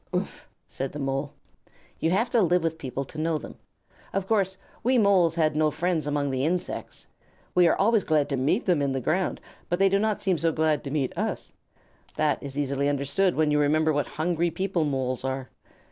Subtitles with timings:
[0.11, 1.31] "Umph!" said the Mole.
[1.99, 3.59] "You have to live with people to know them.
[4.13, 7.05] Of course, we Moles had no friends among the insects.
[7.53, 10.39] We are always glad to meet them in the ground, but they do not seem
[10.39, 11.51] so glad to meet us.
[12.15, 15.51] That is easily understood when you remember what hungry people Moles are.